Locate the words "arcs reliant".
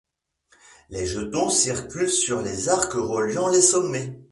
2.69-3.49